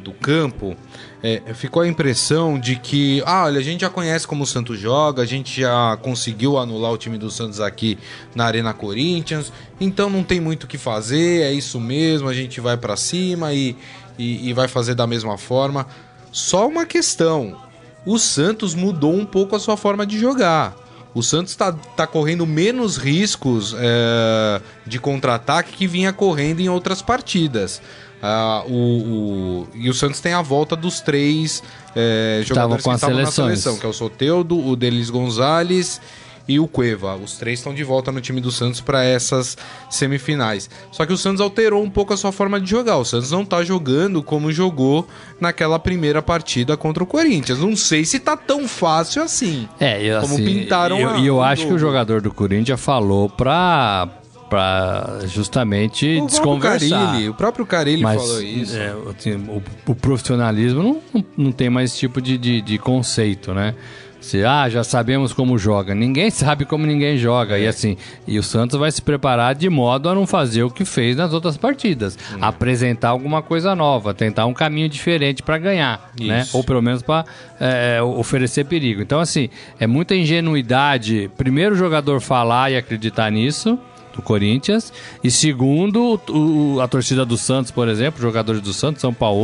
[0.05, 0.77] do campo,
[1.23, 4.79] é, ficou a impressão de que, ah, olha, a gente já conhece como o Santos
[4.79, 7.97] joga, a gente já conseguiu anular o time do Santos aqui
[8.35, 12.61] na Arena Corinthians, então não tem muito o que fazer, é isso mesmo, a gente
[12.61, 13.75] vai para cima e,
[14.17, 15.87] e, e vai fazer da mesma forma.
[16.31, 17.59] Só uma questão:
[18.05, 20.75] o Santos mudou um pouco a sua forma de jogar.
[21.15, 27.01] O Santos está tá correndo menos riscos é, de contra-ataque que vinha correndo em outras
[27.01, 27.81] partidas.
[28.25, 31.61] Uh, o, o, e o Santos tem a volta dos três
[31.95, 36.01] é, jogadores que estavam na seleção, que é o Soteudo, o Delis Gonzalez
[36.47, 37.15] e o Cueva.
[37.15, 39.55] Os três estão de volta no time do Santos para essas
[39.89, 40.69] semifinais.
[40.91, 42.97] Só que o Santos alterou um pouco a sua forma de jogar.
[42.97, 45.07] O Santos não está jogando como jogou
[45.39, 47.59] naquela primeira partida contra o Corinthians.
[47.59, 49.67] Não sei se tá tão fácil assim.
[49.79, 50.97] É, eu, como assim, pintaram.
[51.19, 54.09] E eu, eu acho que o jogador do Corinthians falou para
[54.49, 57.07] para justamente o desconversar.
[57.07, 58.77] Carilli, o próprio Carilli Mas, falou isso.
[58.77, 62.77] É, assim, o, o, profissionalismo não, não, não, tem mais esse tipo de, de, de,
[62.77, 63.73] conceito, né?
[64.21, 65.93] Se, ah, já sabemos como joga.
[65.93, 67.57] Ninguém sabe como ninguém joga.
[67.57, 67.63] É.
[67.63, 70.85] E assim, e o Santos vai se preparar de modo a não fazer o que
[70.85, 72.17] fez nas outras partidas.
[72.33, 72.37] Hum.
[72.41, 76.21] Apresentar alguma coisa nova, tentar um caminho diferente para ganhar, né?
[76.21, 76.27] Isso.
[76.27, 76.47] né?
[76.53, 77.25] Ou pelo menos para
[77.59, 79.01] é, oferecer perigo.
[79.01, 81.31] Então, assim, é muita ingenuidade.
[81.35, 83.79] Primeiro o jogador falar e acreditar nisso
[84.15, 84.93] do Corinthians.
[85.23, 89.35] E segundo, o, a torcida do Santos, por exemplo, jogadores do Santos, São Paulo,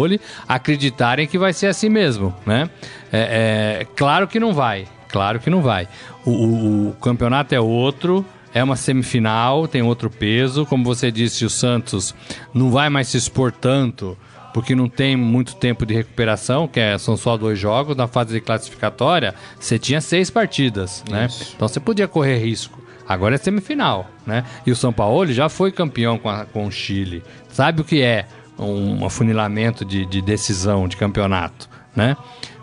[0.48, 2.70] acreditarem que vai ser assim mesmo, né?
[3.12, 5.88] É, é claro que não vai, claro que não vai.
[6.26, 10.66] O, o, o campeonato é outro, é uma semifinal, tem outro peso.
[10.66, 12.16] Como você disse, o Santos
[12.54, 14.18] não vai mais se expor tanto
[14.54, 17.96] porque não tem muito tempo de recuperação, que é, são só dois jogos.
[17.96, 21.28] Na fase de classificatória, você tinha seis partidas, né?
[21.56, 22.82] Então você podia correr risco.
[23.14, 24.44] Agora é semifinal, né?
[24.66, 27.24] E o São Paulo já foi campeão com, a, com o Chile.
[27.50, 28.26] Sabe o que é
[28.58, 32.16] um afunilamento de, de decisão de campeonato, né?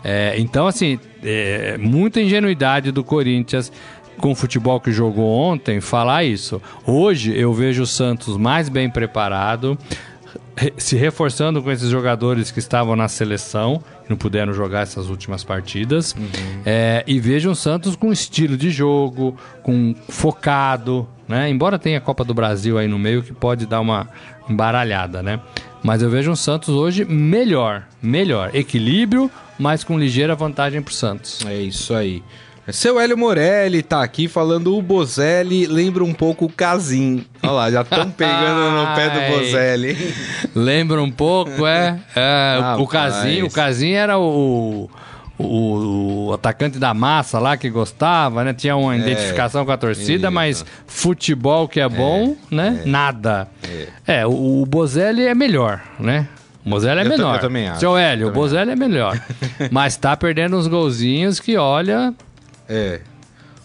[0.03, 3.71] É, então, assim, é, muita ingenuidade do Corinthians
[4.19, 6.61] com o futebol que jogou ontem falar isso.
[6.85, 9.77] Hoje eu vejo o Santos mais bem preparado,
[10.77, 15.43] se reforçando com esses jogadores que estavam na seleção, que não puderam jogar essas últimas
[15.43, 16.13] partidas.
[16.13, 16.61] Uhum.
[16.65, 21.49] É, e vejo o Santos com estilo de jogo, com focado, né?
[21.49, 24.09] Embora tenha a Copa do Brasil aí no meio que pode dar uma
[24.49, 25.39] embaralhada, né?
[25.83, 28.53] Mas eu vejo um Santos hoje melhor, melhor.
[28.53, 31.45] Equilíbrio, mas com ligeira vantagem para o Santos.
[31.45, 32.23] É isso aí.
[32.71, 37.25] Seu Hélio Morelli tá aqui falando o Bozelli lembra um pouco o Casim.
[37.41, 39.97] Olha lá, já estão pegando no pé do Bozelli.
[40.55, 41.99] Lembra um pouco, é.
[42.15, 44.89] é ah, o Casim, o Casim era o,
[45.37, 48.53] o, o, atacante da massa lá que gostava, né?
[48.53, 50.31] Tinha uma é, identificação com a torcida, isso.
[50.31, 52.81] mas futebol que é bom, é, né?
[52.83, 53.47] É, Nada.
[54.07, 56.27] É, é o, o Bozelli é melhor, né?
[56.65, 57.35] O Bozelli é eu menor.
[57.35, 57.79] Eu também acho.
[57.79, 59.19] Seu Hélio, o Bozelli é melhor.
[59.71, 62.13] mas tá perdendo uns golzinhos que, olha,
[62.69, 63.01] É.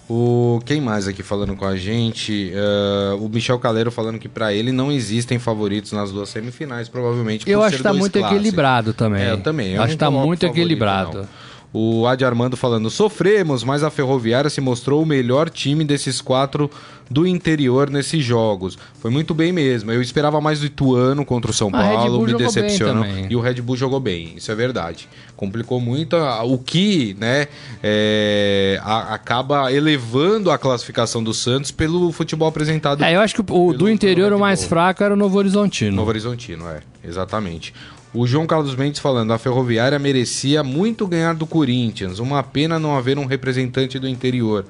[0.08, 2.52] O quem mais aqui falando com a gente?
[2.52, 7.48] Uh, o Michel Caleiro falando que para ele não existem favoritos nas duas semifinais, provavelmente.
[7.48, 8.36] Eu acho que tá muito clássicos.
[8.36, 9.22] equilibrado também.
[9.22, 9.72] É, eu também.
[9.72, 11.18] Eu acho que tá muito equilibrado.
[11.18, 11.28] Não.
[11.76, 16.70] O Adi Armando falando: sofremos, mas a Ferroviária se mostrou o melhor time desses quatro
[17.10, 18.78] do interior nesses jogos.
[19.00, 19.90] Foi muito bem mesmo.
[19.90, 23.04] Eu esperava mais do Ituano contra o São Paulo, me decepcionou.
[23.28, 25.08] E o Red Bull jogou bem, isso é verdade.
[25.36, 27.48] Complicou muito, o que né,
[27.82, 33.02] é, a, acaba elevando a classificação do Santos pelo futebol apresentado.
[33.02, 35.96] É, eu acho que o, do interior o mais fraco era o Novo Horizontino.
[35.96, 37.74] Novo Horizontino, é, exatamente.
[38.16, 42.20] O João Carlos Mendes falando, a Ferroviária merecia muito ganhar do Corinthians.
[42.20, 44.64] Uma pena não haver um representante do interior.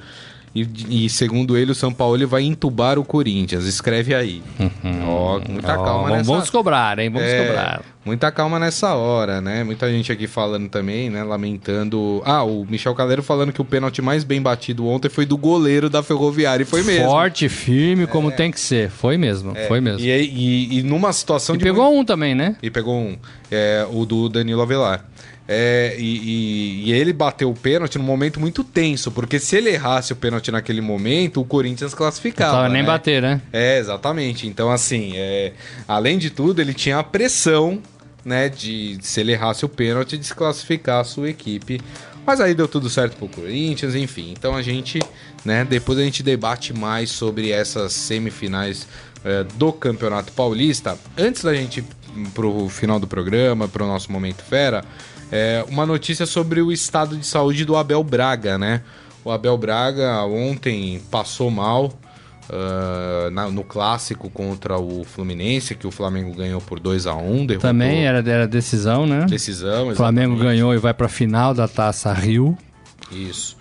[0.55, 3.65] E, e, segundo ele, o São Paulo vai entubar o Corinthians.
[3.65, 4.41] Escreve aí.
[5.05, 6.31] Ó, oh, muita oh, calma vamos, nessa...
[6.31, 7.11] Vamos cobrar, hein?
[7.11, 7.83] Vamos é, cobrar.
[8.05, 9.65] Muita calma nessa hora, né?
[9.65, 11.25] Muita gente aqui falando também, né?
[11.25, 12.23] Lamentando.
[12.25, 15.91] Ah, o Michel Caleiro falando que o pênalti mais bem batido ontem foi do goleiro
[15.91, 16.63] da Ferroviária.
[16.63, 17.07] E foi mesmo.
[17.07, 18.33] Forte, firme, como é.
[18.33, 18.91] tem que ser.
[18.91, 19.67] Foi mesmo, é.
[19.67, 20.01] foi mesmo.
[20.01, 21.65] E, e, e, numa situação e de.
[21.65, 22.01] pegou muito...
[22.01, 22.57] um também, né?
[22.63, 23.17] E pegou um.
[23.51, 25.05] É, o do Danilo Avelar.
[25.47, 29.69] É, e, e, e, ele bateu o pênalti num momento muito tenso, porque se ele
[29.69, 32.63] errasse o pênalti naquele momento, o Corinthians classificava.
[32.63, 32.87] Não nem né?
[32.89, 33.43] bater, né?
[33.53, 34.47] É, exatamente.
[34.47, 35.53] Então, assim, é,
[35.87, 37.83] além de tudo, ele tinha a pressão,
[38.25, 41.79] né, de se ele errasse o pênalti, desclassificar a sua equipe.
[42.27, 44.33] Mas aí deu tudo certo pro Corinthians, enfim.
[44.33, 44.99] Então a gente,
[45.45, 48.89] né, depois a gente debate mais sobre essas semifinais
[49.23, 50.99] é, do Campeonato Paulista.
[51.19, 51.85] Antes da gente ir
[52.33, 54.83] pro final do programa, pro nosso Momento Fera.
[55.33, 58.83] É, uma notícia sobre o estado de saúde do Abel Braga, né?
[59.25, 61.87] O Abel Braga ontem passou mal
[62.51, 67.47] uh, na, no clássico contra o Fluminense, que o Flamengo ganhou por 2 a 1
[67.47, 67.71] derrotou...
[67.71, 69.27] Também era, era decisão, né?
[69.29, 69.93] Decisão, exatamente.
[69.93, 72.57] O Flamengo ganhou e vai para a final da Taça Rio.
[73.11, 73.57] Isso.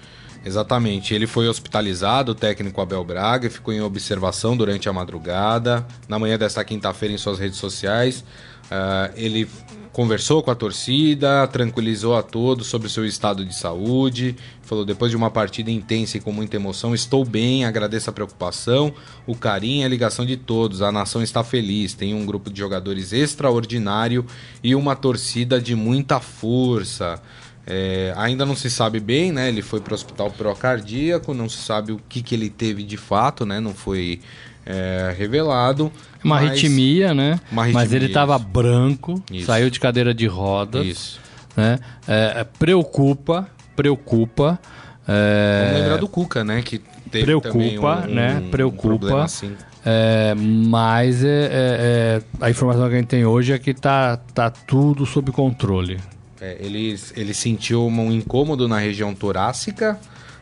[0.45, 1.13] Exatamente.
[1.13, 5.86] Ele foi hospitalizado, o técnico Abel Braga, ficou em observação durante a madrugada.
[6.08, 8.26] Na manhã desta quinta-feira, em suas redes sociais,
[8.65, 9.47] uh, ele
[9.94, 14.36] conversou com a torcida, tranquilizou a todos sobre o seu estado de saúde.
[14.64, 18.94] Falou: depois de uma partida intensa e com muita emoção, estou bem, agradeço a preocupação,
[19.26, 20.82] o carinho e a ligação de todos.
[20.82, 24.26] A nação está feliz, tem um grupo de jogadores extraordinário
[24.64, 27.22] e uma torcida de muita força.
[27.66, 29.48] É, ainda não se sabe bem, né?
[29.48, 32.98] Ele foi para o hospital procardíaco, não se sabe o que, que ele teve de
[32.98, 33.62] fato, né?
[33.62, 34.20] Não foi
[34.66, 35.92] é, revelado.
[36.24, 36.52] Uma mas...
[36.52, 37.40] arritmia, né?
[37.52, 39.46] Uma arritmia, mas ele estava branco, isso.
[39.46, 40.86] saiu de cadeira de rodas.
[40.86, 41.20] Isso.
[41.56, 41.80] Né?
[42.08, 44.60] É, é, preocupa, preocupa.
[45.08, 45.66] É...
[45.66, 46.62] Vamos lembrar do Cuca, né?
[46.62, 46.82] Que
[47.12, 48.44] teve preocupa, um, né?
[48.50, 49.24] Preocupa.
[49.24, 49.56] assim.
[49.86, 54.16] É, mas é, é, é, a informação que a gente tem hoje é que tá,
[54.16, 56.00] tá tudo sob controle.
[56.42, 59.98] Ele, ele sentiu um incômodo na região torácica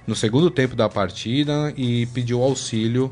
[0.06, 3.12] no segundo tempo da partida e pediu auxílio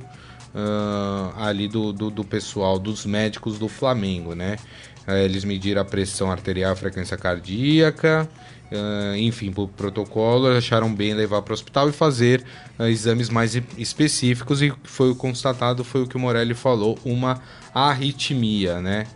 [0.54, 4.58] uh, ali do, do, do, pessoal, dos médicos do Flamengo, né?
[5.08, 8.30] Uh, eles mediram a pressão arterial, a frequência cardíaca,
[8.72, 12.44] uh, enfim, por protocolo, acharam bem levar para o hospital e fazer
[12.80, 17.42] exames mais específicos e foi constatado, foi o que o Morelli falou, uma
[17.74, 19.08] arritmia, né?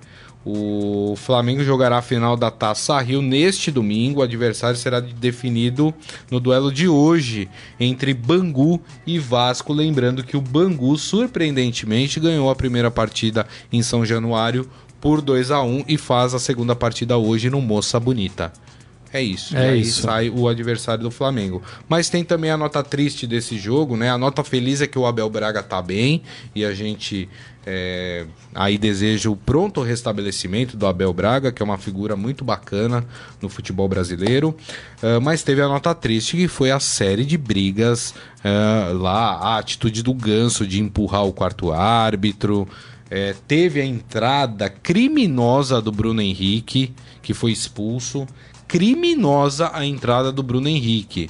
[0.45, 4.19] O Flamengo jogará a final da Taça Rio neste domingo.
[4.19, 5.93] O adversário será definido
[6.29, 9.71] no duelo de hoje entre Bangu e Vasco.
[9.71, 15.62] Lembrando que o Bangu, surpreendentemente, ganhou a primeira partida em São Januário por 2 a
[15.62, 18.51] 1 e faz a segunda partida hoje no Moça Bonita.
[19.13, 19.56] É isso.
[19.56, 20.01] É e aí isso.
[20.01, 21.62] sai o adversário do Flamengo.
[21.88, 24.10] Mas tem também a nota triste desse jogo, né?
[24.10, 26.23] A nota feliz é que o Abel Braga tá bem
[26.56, 27.29] e a gente
[27.65, 33.06] é, aí deseja o pronto restabelecimento do Abel Braga, que é uma figura muito bacana
[33.41, 34.56] no futebol brasileiro.
[35.02, 39.58] Uh, mas teve a nota triste que foi a série de brigas uh, lá, a
[39.58, 42.67] atitude do Ganso de empurrar o quarto árbitro.
[43.10, 48.28] É, teve a entrada criminosa do Bruno Henrique, que foi expulso
[48.67, 51.30] criminosa a entrada do Bruno Henrique.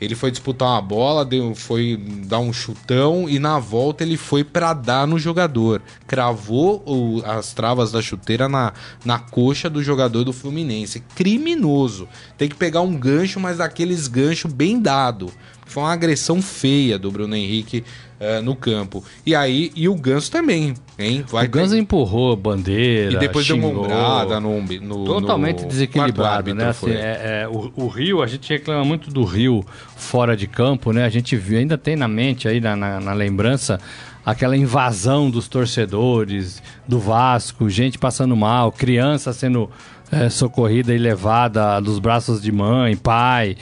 [0.00, 4.44] Ele foi disputar uma bola, deu, foi dar um chutão e na volta ele foi
[4.44, 5.82] para dar no jogador.
[6.06, 8.72] Cravou o, as travas da chuteira na,
[9.04, 11.02] na coxa do jogador do Fluminense.
[11.14, 12.08] Criminoso.
[12.36, 15.32] Tem que pegar um gancho, mas daqueles gancho bem dado.
[15.68, 17.84] Foi uma agressão feia do Bruno Henrique
[18.18, 19.04] uh, no campo.
[19.24, 21.24] E aí, e o Ganso também, hein?
[21.28, 21.80] Vai o Ganso ter...
[21.80, 26.68] empurrou bandeira, E depois xingou, deu uma umbrada no, no Totalmente no desequilibrado, né?
[26.68, 29.64] Assim, é, é, o, o, Rio, a gente reclama muito do Rio
[29.96, 31.04] fora de campo, né?
[31.04, 33.78] A gente ainda tem na mente aí, na, na, na lembrança,
[34.24, 39.70] aquela invasão dos torcedores, do Vasco, gente passando mal, criança sendo
[40.10, 43.56] é, socorrida e levada dos braços de mãe, pai.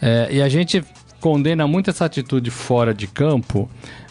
[0.00, 0.84] É, e a gente
[1.22, 3.70] condena muito essa atitude fora de campo,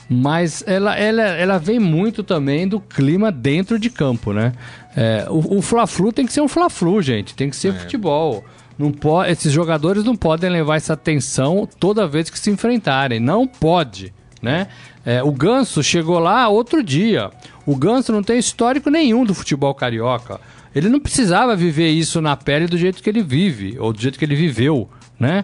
[0.09, 4.53] mas ela, ela, ela vem muito também do clima dentro de campo, né?
[4.95, 7.35] É, o, o Fla-Flu tem que ser um Fla-Flu, gente.
[7.35, 7.77] Tem que ser É.
[7.79, 8.43] futebol.
[8.79, 13.19] Não pode, esses jogadores não podem levar essa tensão toda vez que se enfrentarem.
[13.19, 14.67] Não pode, né?
[15.05, 17.29] É, o Ganso chegou lá outro dia.
[17.65, 20.39] O Ganso não tem histórico nenhum do futebol carioca.
[20.73, 24.17] Ele não precisava viver isso na pele do jeito que ele vive, ou do jeito
[24.17, 25.43] que ele viveu, né?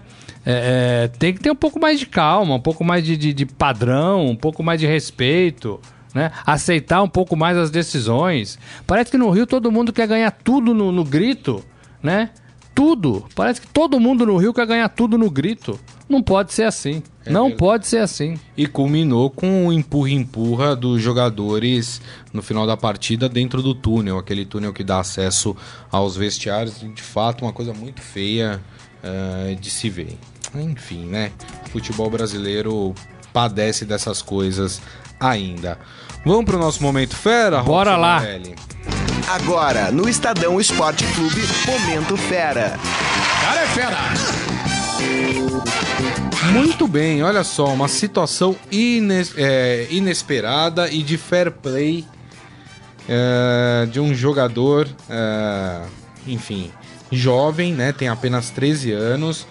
[0.50, 3.34] É, é, tem que ter um pouco mais de calma, um pouco mais de, de,
[3.34, 5.78] de padrão, um pouco mais de respeito,
[6.16, 6.32] né?
[6.46, 8.58] Aceitar um pouco mais as decisões.
[8.88, 11.62] Parece que no Rio todo mundo quer ganhar tudo no, no grito,
[12.02, 12.30] né?
[12.74, 13.26] Tudo.
[13.36, 15.78] Parece que todo mundo no Rio quer ganhar tudo no grito.
[16.08, 17.04] Não pode ser assim.
[17.26, 17.58] não verdade.
[17.58, 18.40] pode ser assim.
[18.56, 24.46] E culminou com o empurra-empurra dos jogadores no final da partida dentro do túnel, aquele
[24.46, 25.58] túnel que dá acesso
[25.92, 26.80] aos vestiários.
[26.80, 28.62] De fato, uma coisa muito feia
[29.04, 30.18] eh, de se ver.
[30.56, 31.32] Enfim, né?
[31.68, 32.94] O futebol brasileiro
[33.34, 34.82] padece dessas coisas
[35.20, 35.78] ainda.
[36.26, 37.62] Vamos pro nosso momento fera?
[37.62, 38.20] Bora Robson lá.
[38.20, 38.56] Morelli?
[39.30, 42.80] Agora, no Estadão Esporte Clube, Momento Fera.
[43.42, 43.98] Cara é fera!
[46.54, 52.06] Muito bem, olha só, uma situação ines- é, inesperada e de fair play
[53.08, 55.82] é, de um jogador, é,
[56.26, 56.72] enfim,
[57.12, 57.92] jovem, né?
[57.92, 59.46] Tem apenas 13 anos.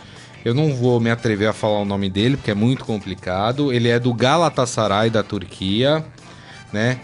[0.46, 3.72] Eu não vou me atrever a falar o nome dele, porque é muito complicado.
[3.72, 6.04] Ele é do Galatasaray da Turquia,
[6.72, 7.00] né?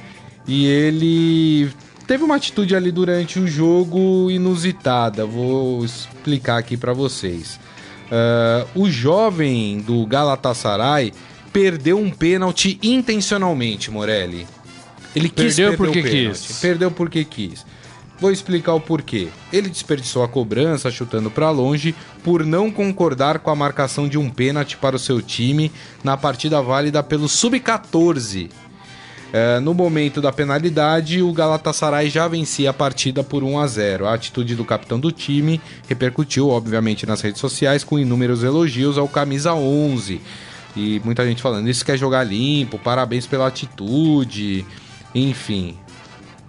[0.46, 1.68] E ele
[2.06, 5.26] teve uma atitude ali durante o jogo inusitada.
[5.26, 7.58] Vou explicar aqui pra vocês.
[8.12, 11.12] Ah, o jovem do Galatasaray
[11.52, 14.46] perdeu um pênalti intencionalmente, Morelli.
[15.16, 16.58] Ele quis Perdeu perder porque quis.
[16.60, 17.66] Perdeu porque quis.
[18.22, 19.30] Vou explicar o porquê.
[19.52, 24.30] Ele desperdiçou a cobrança chutando pra longe por não concordar com a marcação de um
[24.30, 25.72] pênalti para o seu time
[26.04, 28.48] na partida válida pelo Sub-14.
[29.32, 34.06] É, no momento da penalidade, o Galatasaray já vencia a partida por 1 a 0.
[34.06, 39.08] A atitude do capitão do time repercutiu, obviamente, nas redes sociais com inúmeros elogios ao
[39.08, 40.20] camisa 11.
[40.76, 44.64] E muita gente falando, isso quer jogar limpo, parabéns pela atitude,
[45.12, 45.76] enfim.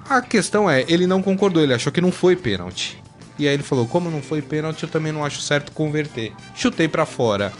[0.10, 3.02] A questão é, ele não concordou, ele achou que não foi pênalti.
[3.40, 6.32] E aí ele falou, como não foi pênalti, eu também não acho certo converter.
[6.56, 7.52] Chutei pra fora.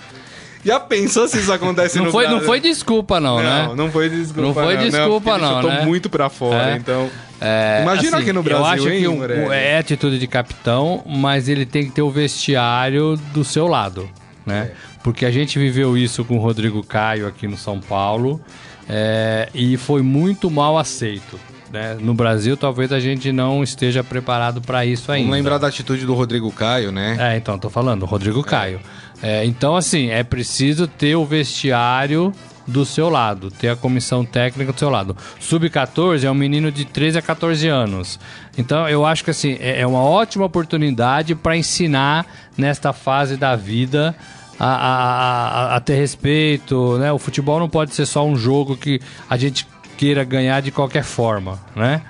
[0.64, 2.48] Já pensou se isso acontece Não no foi, não Brasil?
[2.48, 3.66] foi desculpa, não, né?
[3.68, 4.42] Não, não foi desculpa.
[4.42, 5.86] Não foi porque desculpa, ele não, chutou né?
[5.86, 6.76] muito pra fora, É.
[6.78, 7.10] então.
[7.42, 11.04] É, Imagina assim, aqui no Brasil, Eu acho hein, que um- é atitude de capitão,
[11.06, 14.10] mas ele tem que ter o vestiário do seu lado,
[14.46, 14.72] né?
[14.72, 14.94] É.
[15.04, 18.40] Porque a gente viveu isso com o Rodrigo Caio aqui no São Paulo
[18.88, 21.38] é, e foi muito mal aceito.
[21.74, 21.98] Né?
[22.00, 25.24] No Brasil, talvez a gente não esteja preparado para isso ainda.
[25.26, 27.18] Vamos lembrar da atitude do Rodrigo Caio, né?
[27.20, 28.80] É, então, tô falando, Rodrigo Caio.
[29.24, 32.32] É, então, assim, é preciso ter o vestiário
[32.68, 35.18] do seu lado, ter a comissão técnica do seu lado.
[35.40, 38.20] Sub-14 é um menino de 13 a 14 anos.
[38.56, 43.56] Então, eu acho que, assim, é é uma ótima oportunidade para ensinar nesta fase da
[43.56, 44.16] vida
[44.60, 47.12] a, a- a- a ter respeito, né?
[47.12, 49.66] O futebol não pode ser só um jogo que a gente
[50.04, 52.02] queira ganhar de qualquer forma, né?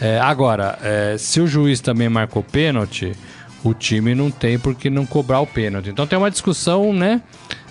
[0.00, 3.12] É, agora, é, se o juiz também marcou pênalti,
[3.62, 5.88] o time não tem por que não cobrar o pênalti.
[5.90, 7.22] Então tem uma discussão, né?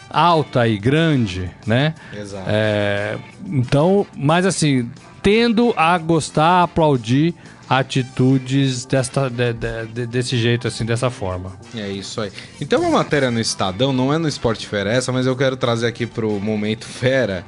[0.09, 1.93] Alta e grande, né?
[2.17, 2.45] Exato.
[2.47, 4.89] É, então, mas assim,
[5.21, 7.33] tendo a gostar, aplaudir
[7.69, 11.51] atitudes desta, de- de- de- desse jeito, assim, dessa forma.
[11.75, 12.31] É isso aí.
[12.61, 15.87] Então uma matéria no Estadão, não é no Esporte Fera essa, mas eu quero trazer
[15.87, 17.43] aqui pro Momento Fera,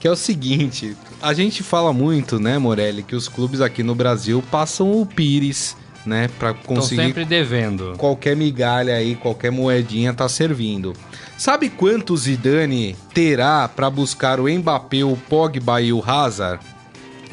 [0.00, 3.94] que é o seguinte, a gente fala muito, né, Morelli, que os clubes aqui no
[3.94, 7.94] Brasil passam o pires, né, pra Estão conseguir sempre devendo.
[7.98, 10.94] qualquer migalha aí, qualquer moedinha tá servindo.
[11.36, 16.64] Sabe quanto o Zidane terá pra buscar o Mbappé, o Pogba e o Hazard?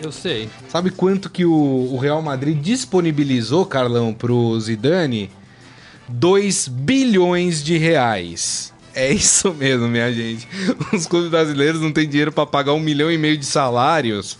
[0.01, 0.49] Eu sei.
[0.67, 5.31] Sabe quanto que o, o Real Madrid disponibilizou, Carlão, pro Zidane?
[6.09, 8.73] 2 bilhões de reais.
[8.97, 10.47] É isso mesmo, minha gente.
[10.91, 14.39] Os clubes brasileiros não têm dinheiro pra pagar um milhão e meio de salários.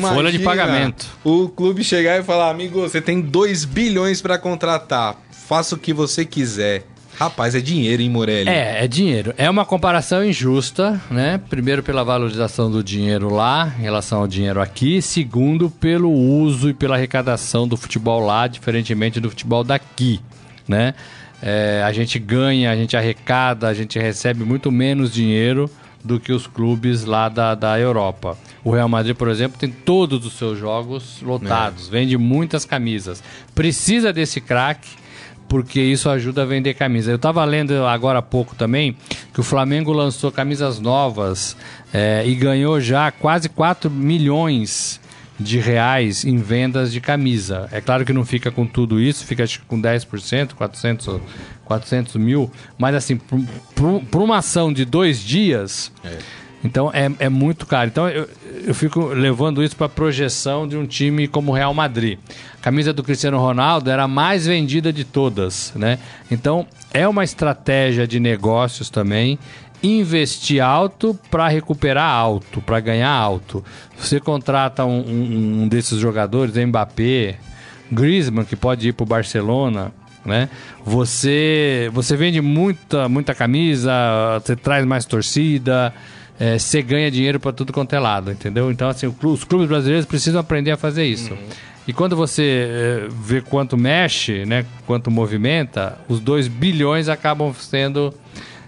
[0.00, 1.06] Folha de pagamento.
[1.22, 5.16] O clube chegar e falar, amigo, você tem 2 bilhões pra contratar.
[5.30, 6.84] Faça o que você quiser.
[7.14, 8.48] Rapaz, é dinheiro, hein, Morelli?
[8.48, 9.32] É, é dinheiro.
[9.38, 11.40] É uma comparação injusta, né?
[11.48, 16.74] Primeiro pela valorização do dinheiro lá em relação ao dinheiro aqui, segundo pelo uso e
[16.74, 20.20] pela arrecadação do futebol lá, diferentemente do futebol daqui,
[20.66, 20.94] né?
[21.42, 25.68] É, a gente ganha, a gente arrecada, a gente recebe muito menos dinheiro
[26.04, 28.36] do que os clubes lá da, da Europa.
[28.64, 33.22] O Real Madrid, por exemplo, tem todos os seus jogos lotados, vende muitas camisas.
[33.54, 35.02] Precisa desse craque
[35.48, 37.10] porque isso ajuda a vender camisa.
[37.10, 38.96] Eu estava lendo agora há pouco também
[39.34, 41.56] que o Flamengo lançou camisas novas
[41.92, 44.98] é, e ganhou já quase 4 milhões
[45.38, 47.68] de reais em vendas de camisa.
[47.72, 51.20] É claro que não fica com tudo isso, fica acho, com 10%, 400,
[51.64, 56.18] 400 mil, mas assim, para uma ação de dois dias, é.
[56.62, 57.88] então é, é muito caro.
[57.88, 58.28] Então eu,
[58.66, 62.18] eu fico levando isso para projeção de um time como o Real Madrid.
[62.58, 65.98] A camisa do Cristiano Ronaldo era a mais vendida de todas, né?
[66.30, 69.38] Então é uma estratégia de negócios também
[69.82, 73.64] investir alto para recuperar alto, para ganhar alto.
[73.98, 77.36] Você contrata um, um, um, desses jogadores, Mbappé,
[77.90, 79.92] Griezmann, que pode ir para o Barcelona,
[80.24, 80.48] né?
[80.84, 83.92] Você, você vende muita, muita camisa,
[84.40, 85.92] você traz mais torcida,
[86.38, 88.70] é, você ganha dinheiro para tudo quanto é lado, entendeu?
[88.70, 91.32] Então, assim, os clubes brasileiros precisam aprender a fazer isso.
[91.32, 91.38] Uhum.
[91.86, 98.14] E quando você é, vê quanto mexe, né, quanto movimenta, os 2 bilhões acabam sendo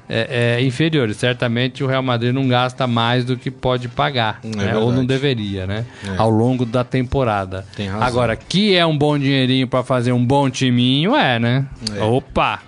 [0.09, 1.17] é, é, inferiores.
[1.17, 4.77] Certamente o Real Madrid não gasta mais do que pode pagar, é né?
[4.77, 5.85] ou não deveria, né?
[6.07, 6.15] É.
[6.17, 7.67] Ao longo da temporada.
[8.01, 11.67] Agora, que é um bom dinheirinho para fazer um bom timinho, é, né?
[11.97, 12.03] É.
[12.03, 12.61] Opa!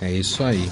[0.00, 0.68] É isso aí.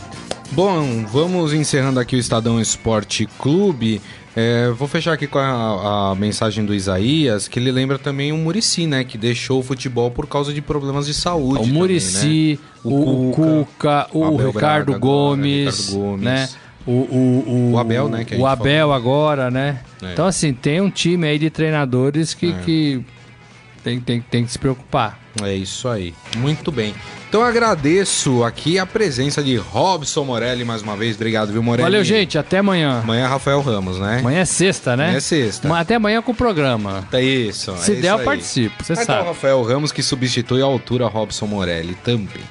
[0.50, 4.02] Bom, vamos encerrando aqui o Estadão Esporte Clube.
[4.34, 8.36] É, vou fechar aqui com a, a, mensagem do Isaías, que ele lembra também o
[8.36, 9.04] Murici, né?
[9.04, 11.62] Que deixou o futebol por causa de problemas de saúde.
[11.62, 12.68] O Murici, né?
[12.82, 16.48] o, o, Cuca, o, o Ricardo, Braga, Gomes, Ricardo Gomes, né?
[16.86, 18.26] O, o, o, Abel, né?
[18.36, 18.94] o Abel falou.
[18.94, 19.80] agora, né?
[20.02, 20.12] É.
[20.12, 22.64] Então, assim, tem um time aí de treinadores que, é.
[22.64, 23.04] que
[23.82, 25.18] tem, tem, tem que se preocupar.
[25.42, 26.14] É isso aí.
[26.36, 26.94] Muito bem.
[27.28, 31.16] Então agradeço aqui a presença de Robson Morelli mais uma vez.
[31.16, 31.82] Obrigado, viu, Morelli?
[31.82, 32.36] Valeu, gente.
[32.36, 33.00] Até amanhã.
[33.02, 34.18] Amanhã é Rafael Ramos, né?
[34.18, 35.04] Amanhã é sexta, né?
[35.04, 35.78] Amanhã é sexta.
[35.78, 37.08] Até amanhã com o programa.
[37.10, 37.74] É isso.
[37.78, 38.84] Se é der, eu participo.
[38.84, 39.12] Você sabe.
[39.12, 42.42] Então, Rafael Ramos que substitui a altura Robson Morelli também.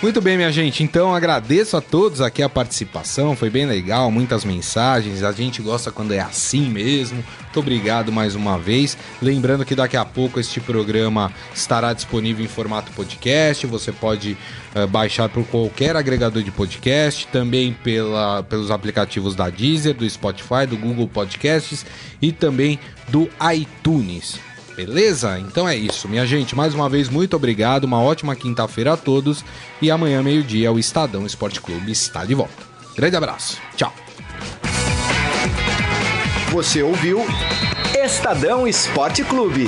[0.00, 0.84] Muito bem, minha gente.
[0.84, 3.34] Então agradeço a todos aqui a participação.
[3.34, 5.24] Foi bem legal, muitas mensagens.
[5.24, 7.24] A gente gosta quando é assim mesmo.
[7.42, 8.96] Muito obrigado mais uma vez.
[9.20, 13.66] Lembrando que daqui a pouco este programa estará disponível em formato podcast.
[13.66, 14.38] Você pode
[14.76, 20.64] uh, baixar por qualquer agregador de podcast, também pela, pelos aplicativos da Deezer, do Spotify,
[20.64, 21.84] do Google Podcasts
[22.22, 22.78] e também
[23.08, 24.38] do iTunes.
[24.78, 25.40] Beleza?
[25.40, 26.54] Então é isso, minha gente.
[26.54, 27.82] Mais uma vez, muito obrigado.
[27.82, 29.44] Uma ótima quinta-feira a todos.
[29.82, 32.62] E amanhã, meio-dia, o Estadão Esporte Clube está de volta.
[32.94, 33.58] Grande abraço.
[33.74, 33.92] Tchau.
[36.52, 37.26] Você ouviu
[37.92, 39.66] Estadão Esporte Clube.